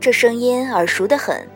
[0.00, 1.46] 这声音耳熟得很。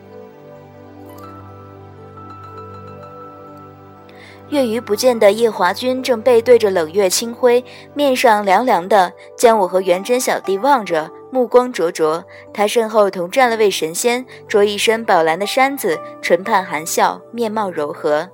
[4.49, 7.65] 月余不见的夜华君正背对着冷月清辉，
[7.95, 12.23] 面上凉凉的，将我和元贞小弟望着，目光灼灼。
[12.53, 18.29] 他身后同站了位神仙，着一身宝蓝的衫子，唇畔含笑，面貌柔和。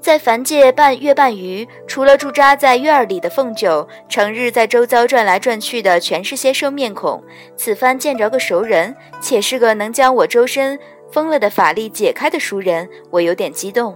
[0.00, 7.22] 在凡界半月半余，除了驻扎在院儿里的凤九，成日在周遭转来转去的，全是些生面孔。
[7.54, 10.78] 此番见着个熟人，且是个能将我周身
[11.12, 13.94] 封了的法力解开的熟人，我有点激动。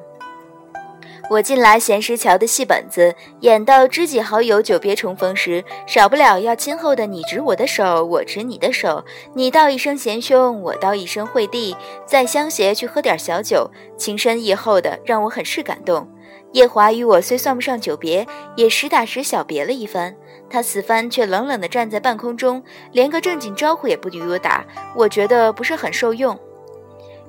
[1.31, 9.03] 我近来闲时瞧的戏本子，演到知己好友久别重逢时，少不了要亲厚的你执我的手，我执你的手，
[9.35, 11.75] 你道一声贤兄，我道一声惠弟，
[12.05, 16.07] 再相携去喝点小酒，情深意厚的，让我很是感动。
[16.53, 20.15] 夜华与我虽算不上久别，也实打实小别了一番。
[20.51, 24.63] 他此番却冷冷地站在半空中，连个正经招呼也不与我打，
[24.95, 26.39] 我觉得不是很受用。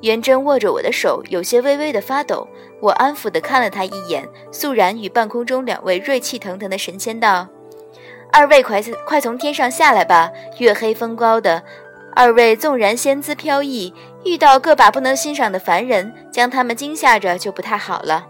[0.02, 2.48] 元贞握着我的手，有些微微的发抖。
[2.82, 7.48] 我安抚地看了他一眼，肃然与半空中两位锐气腾腾的神仙道
[8.32, 10.30] ：“二位快快从天上下来吧！
[10.60, 11.64] 月黑风高的，
[12.14, 13.94] 二位纵然仙姿飘逸，
[14.24, 18.28] 遇到个把不能欣赏的凡人，将他们惊吓着就不太好了。”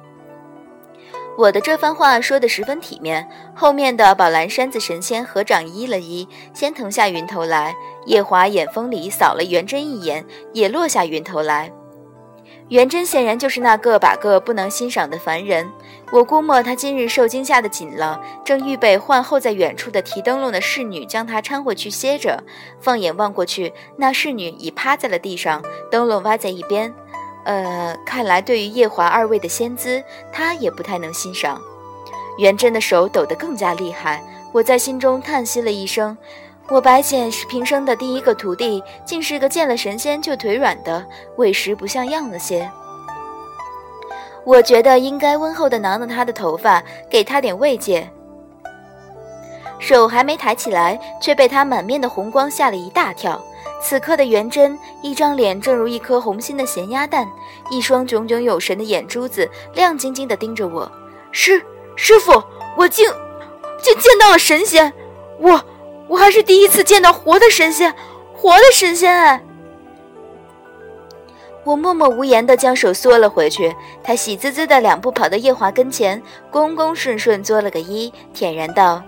[1.37, 7.75] 我的这番话说得十分体面，后面的宝蓝山子神仙合掌依了依，先腾下云头来。
[8.05, 11.71] 夜华眼风里扫了元贞一眼，也落下云头来。
[12.69, 15.69] 元贞显然就是那个把个不能欣赏的凡人。
[16.11, 22.43] 我估摸他今日受惊吓的紧了，正预备唤候在远处的提灯笼的侍女将他搀回去歇着。
[22.79, 26.93] 放眼望过去，那侍女已趴在了地上，灯笼歪在一边。
[27.45, 31.61] 呃，看来对于夜华二位的仙姿，他也不太能欣赏。
[32.37, 36.17] 元贞的手抖得更加厉害，我在心中叹息了一声。
[36.67, 41.05] 我白浅是平生的第一个徒弟，竟是个见了神仙就腿软的，
[41.37, 42.69] 委实不像样了些。
[44.43, 48.09] 我觉得应该温厚地挠挠他的头发，给他点慰藉。
[49.77, 53.39] 手还没抬起来，却被他满面的红光吓了一大跳。
[53.87, 57.31] 此刻的元贞，一张脸正如一颗红心的咸鸭蛋，
[57.69, 60.91] 一双炯炯有神的眼珠子亮晶晶地盯着我。
[61.31, 61.61] 师
[61.95, 62.43] 师傅，
[62.75, 63.07] 我竟
[63.79, 64.91] 竟见到了神仙！
[65.39, 65.63] 我
[66.07, 67.93] 我还是第一次见到活的神仙，
[68.33, 69.43] 活的神仙哎！
[71.63, 73.75] 我默默无言地将手缩了回去。
[74.03, 76.19] 他喜滋滋的两步跑到夜华跟前，
[76.49, 79.03] 恭恭顺顺作了个揖，舔然道：“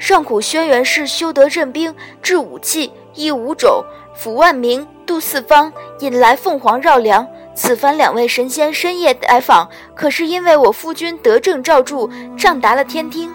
[0.00, 3.84] 上古轩辕氏修得镇兵，制武器。”一五种，
[4.18, 7.26] 抚万民，度四方，引来凤凰绕梁。
[7.54, 13.30] 此番两位神仙深夜来访，可是因为我夫君得正照住，上达了天听。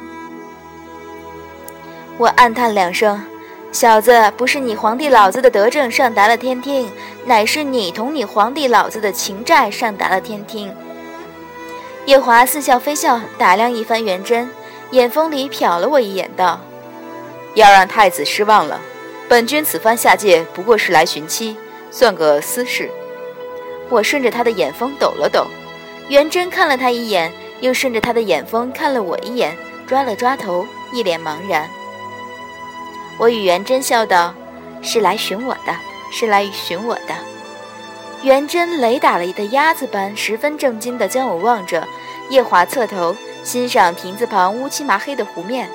[2.18, 3.24] 我暗叹两声，
[3.72, 6.90] 小子，不是你皇帝老子的德政上达了天听，
[7.26, 10.76] 乃是你同你皇帝老子的情债上达了天听。
[12.08, 14.50] 夜华似笑非笑，打量一番元贞，
[14.90, 16.60] 眼风里瞟了我一眼，道
[17.54, 18.82] ：“要让太子失望了。”
[19.30, 21.58] 本君此番下界不过是来寻妻，
[21.92, 22.90] 算个私事。
[23.90, 25.46] 我顺着他的眼风抖了抖，
[26.08, 29.56] 元贞看了他一眼，又顺着他的眼风看了我一眼，
[29.86, 31.70] 抓了抓头，一脸茫然。
[33.18, 34.34] 我与元贞笑道
[34.82, 35.76] ：“是来寻我的，
[36.10, 37.16] 是来寻我的。”
[38.24, 41.86] 元贞雷打了的鸭子般，十分正经地将我望着。
[42.30, 45.70] 夜华侧头欣赏亭子旁乌漆麻黑的湖面，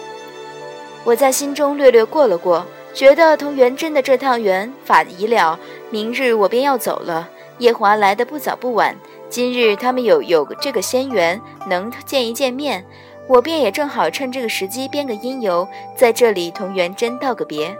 [1.04, 2.66] 我在心中略略过了过。
[2.94, 5.58] 觉得同元贞的这趟缘法已了，
[5.91, 7.28] 明日我便要走了。
[7.58, 8.97] 夜华来的不早不晚，
[9.28, 12.84] 今日他们有有这个仙缘，能见一见面，
[13.28, 15.66] 我便也正好趁这个时机编个因由，
[15.97, 17.75] 在这里同元贞道个别。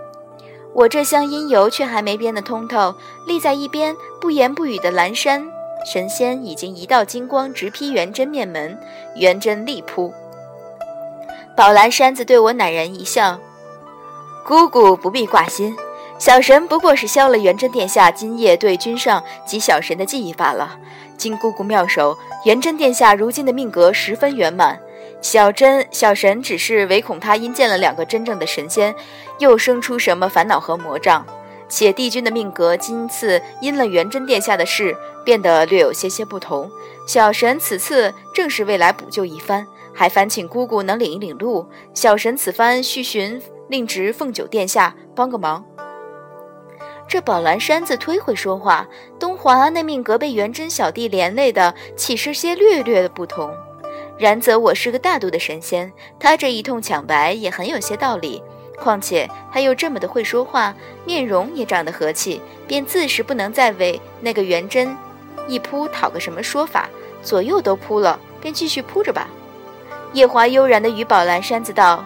[0.75, 2.95] 我这厢因由却还没编得通透，
[3.27, 5.45] 立在一边不言不语的蓝山
[5.93, 8.79] 神仙已经一道金光直劈元贞面门，
[9.17, 10.13] 元贞力扑。
[11.55, 13.39] 宝蓝山子对我赧然一笑。
[14.45, 15.75] 姑姑不必挂心，
[16.19, 20.79] 小神不过是消了元贞殿下今夜对君上及小神的记忆罢了。
[21.17, 24.79] 经姑姑妙手，元贞殿下如今的命格十分圆满。
[25.21, 28.93] 小真、小神只是唯恐他因见了两个真正的神仙，
[29.39, 31.25] 又生出什么烦恼和魔障。
[31.69, 36.69] 且帝君的命格今次因了元贞殿下的事，变得略有些些不同。
[37.07, 39.65] 小神此次正是为来补救一番，
[39.95, 41.69] 还烦请姑姑能领一领路。
[41.95, 43.41] 小神此番续寻。
[43.73, 45.65] 令侄凤九殿下帮个忙。
[47.09, 48.87] 这宝蓝山子忒会说话，
[49.19, 53.51] 东华那命格被元贞小弟连累的，岂是些略略的不同？
[54.19, 55.91] 然则我是个大度的神仙，
[56.21, 58.43] 他这一通抢白也很有些道理。
[58.79, 60.75] 况且他又这么的会说话，
[61.07, 64.95] 面容也长得和气，便自是不能再为那个元贞
[65.49, 66.91] 一扑讨个什么说法。
[67.23, 69.29] 左右都扑了，便继续扑着吧。
[70.13, 72.05] 夜华悠然的与宝蓝山子道：“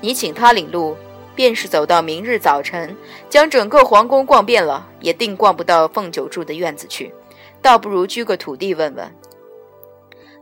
[0.00, 0.96] 你请他领路，
[1.34, 2.96] 便是走到明日早晨，
[3.28, 7.12] 将整个皇宫逛遍了，也定逛不到凤九住的院子去。
[7.60, 9.14] 倒不如居个土地问问。”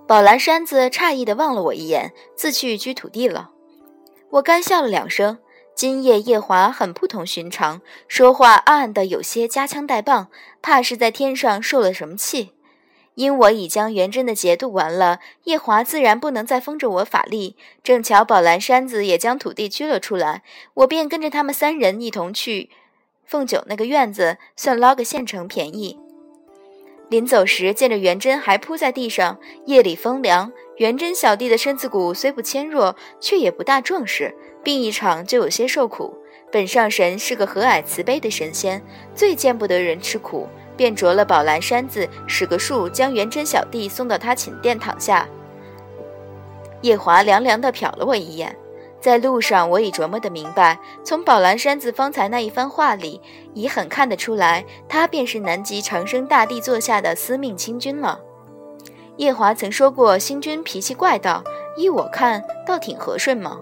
[0.06, 3.50] 宝蓝山子诧异地望了我一眼，自去居土地了。
[4.31, 5.39] 我干笑了两声。
[5.75, 10.29] 今夜夜华很不同寻常，说话暗暗的有些夹枪带棒，
[10.61, 12.53] 怕是在天上受了什么气。
[13.14, 17.56] 因我已将元贞的劫渡完了，夜华自然不能再封着我法力。
[17.82, 20.43] 正巧宝蓝山子也将土地拘了出来，
[20.75, 22.70] 我便跟着他们三人一同去
[23.26, 25.99] 凤九那个院子，算捞个现成便宜。
[27.09, 34.35] 临走时，见着元贞还扑在地上，夜里风凉，元贞小弟的身子骨虽不纤弱，却也不大壮实。
[34.62, 36.17] 病一场就有些受苦。
[36.50, 38.82] 本上神是个和蔼慈悲的神仙，
[39.14, 45.27] 最见不得人吃苦，便着了宝蓝衫子，使个术将元贞小弟送到他寝殿躺下。
[46.81, 48.57] 夜华凉凉的瞟了我一眼，
[49.01, 53.21] 在路上我已琢磨的明白，从宝蓝山子方才那一番话里，
[53.55, 58.21] 已很看得出来，他便是南极长生大帝座下的司命清君了。
[59.17, 61.45] 夜华曾说过，星君脾气怪道，
[61.77, 63.59] 依我看，倒挺和顺嘛。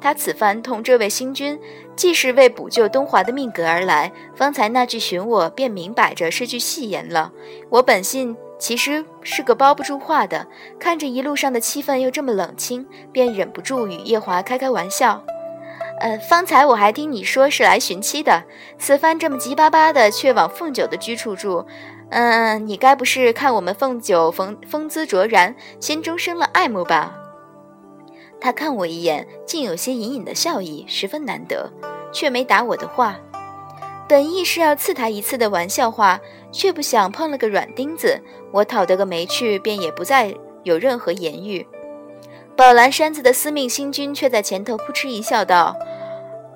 [0.00, 1.58] 他此番同这位星君，
[1.96, 7.32] 既是为补救东华的命格而来，方才那句寻我，便明摆着是句戏言了。
[7.68, 10.46] 我本性其实是个包不住话的，
[10.78, 15.22] 看着一路上的气氛又这么冷清，便忍不住与夜华开开玩笑。
[16.00, 18.44] 呃，方才我还听你说是来寻妻的，
[18.78, 21.66] 此番这么急巴巴的，却往凤九的居处住，
[22.10, 27.17] 嗯，你该不是看我们凤九风风姿卓然，心中生了爱慕吧？
[28.40, 31.70] 他看我一眼，竟有些隐隐的笑意，十分难得，
[32.12, 33.18] 却没答我的话。
[34.08, 36.20] 本意是要刺他一次的玩笑话，
[36.50, 38.20] 却不想碰了个软钉子。
[38.52, 41.66] 我讨得个没趣，便也不再有任何言语。
[42.56, 45.76] 宝蓝山子的司命星君却在前头扑哧一笑，道。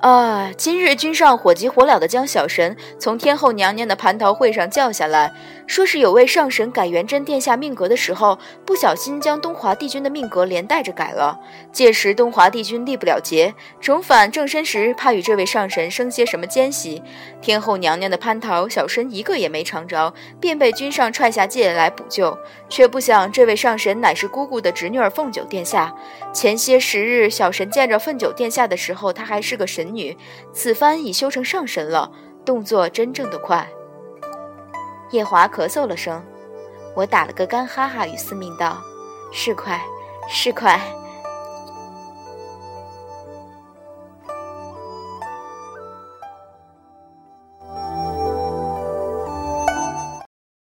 [0.02, 0.50] 啊！
[0.56, 5.32] 今日君上火急火燎地将小神从天后娘娘的蟠桃会上叫下来，
[5.68, 11.38] 说是有位上神改元贞殿下命格的时候，不小心将东华帝君的命格连带着改了。
[11.70, 17.00] 届时东华帝君立不了劫，重返正身时，怕与这位上神生些什么奸隙。
[17.40, 22.36] 天后娘娘的蟠桃，小神一个也没尝着，便被君上踹下界来补救。
[22.68, 25.94] 却不想这位上神乃是姑姑的侄女儿凤九殿下。
[26.32, 30.16] 前些时日，小神见着凤九殿下的时候，她还是个神女
[30.52, 32.10] 此番已修成上神了，
[32.44, 33.68] 动作真正的快。
[35.10, 36.22] 夜华咳嗽了声，
[36.94, 38.82] 我打了个干哈哈，与司命道
[39.32, 39.80] ：“是快，
[40.28, 40.80] 是快。”